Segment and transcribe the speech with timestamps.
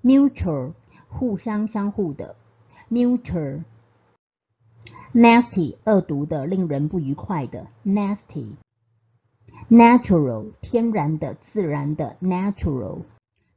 [0.03, 0.73] mutual
[1.07, 2.35] 互相、相互的
[2.91, 3.63] ，mutual。
[5.13, 8.57] nasty 恶毒的、令人不愉快的，nasty。
[9.69, 13.03] natural 天然的、自然的，natural。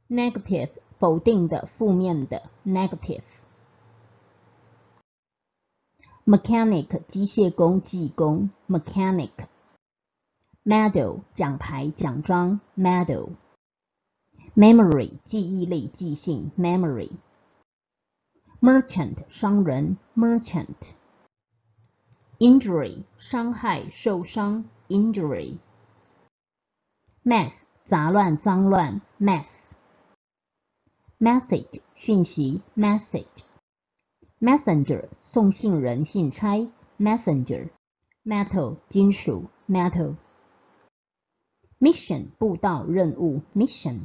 [0.07, 3.23] negative 否定的、负面的，negative。
[6.25, 9.50] mechanic 机械工、技工，mechanic。
[10.63, 13.29] Medal 奖牌、奖章，medal。
[14.55, 17.09] memory 记忆力、记性，memory。
[18.59, 20.93] merchant 商人，merchant。
[22.37, 25.57] injury 伤害、受伤，injury。
[27.23, 29.49] mess 杂乱、脏乱，mess。
[31.17, 33.25] message 讯息，message。
[34.39, 36.67] messenger 送信人、信差
[36.99, 37.69] ，messenger。
[38.23, 40.17] metal 金属，metal。
[41.81, 44.01] Mission 步道、任务，mission。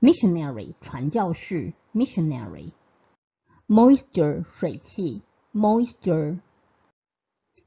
[0.00, 2.72] missionary 传教士，missionary。
[3.68, 5.20] moisture 水汽
[5.52, 6.40] ，moisture。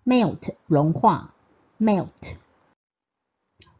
[0.03, 1.35] melt 融化
[1.77, 2.37] ，melt。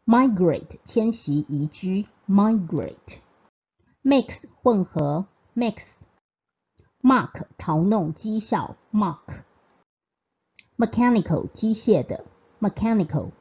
[0.04, 3.18] migrate 迁徙移居，migrate。
[4.04, 5.88] mix 混合，mix。
[7.02, 9.42] mark 嘲弄讥笑，mark。
[10.76, 12.24] mechanical 机械的
[12.60, 13.32] ，mechanical。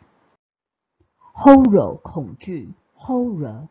[1.32, 3.69] horror 恐惧，horror。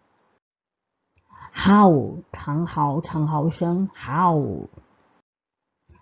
[1.54, 4.68] howl 长嚎长嚎声，howl。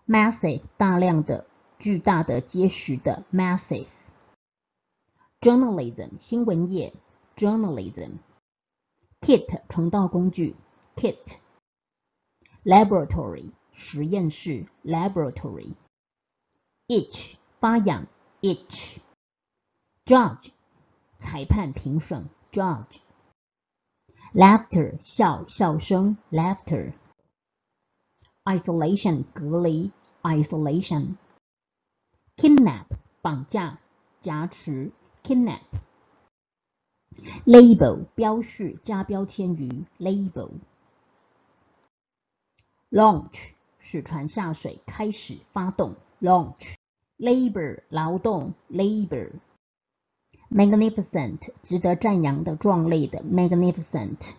[0.05, 1.47] massive 大量的
[1.79, 3.87] 巨大的结实的，massive。
[5.41, 6.93] journalism 新闻业
[7.35, 8.17] ，journalism。
[9.21, 10.55] kit 成道工具
[10.95, 11.37] ，kit。
[12.63, 13.51] laboratory
[13.83, 15.73] 实验室，laboratory。
[16.87, 18.07] itch 发痒
[18.39, 18.95] ，itch。
[20.05, 20.51] judge
[21.17, 22.99] 裁判评审，judge。
[24.33, 26.93] laughter 笑笑声，laughter。
[28.45, 29.91] isolation 隔离
[30.21, 31.15] ，isolation。
[32.37, 32.85] kidnap
[33.21, 33.79] 绑架、
[34.21, 34.93] 挟持
[35.23, 35.59] ，kidnap。
[37.45, 40.51] label 标示、加标签语，label。
[42.93, 43.52] launch
[43.93, 46.73] 使船下水，开始发动，launch。
[47.19, 49.29] labor 劳动，labor。
[50.49, 54.33] magnificent 值得赞扬的、壮丽的，magnificent。